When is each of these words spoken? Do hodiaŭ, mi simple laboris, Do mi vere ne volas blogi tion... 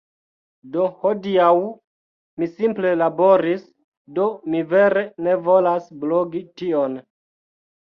Do 0.75 0.85
hodiaŭ, 1.01 1.51
mi 2.43 2.47
simple 2.53 2.95
laboris, 3.03 3.63
Do 4.17 4.27
mi 4.55 4.65
vere 4.73 5.07
ne 5.29 5.39
volas 5.51 5.95
blogi 6.07 6.45
tion... 6.61 7.01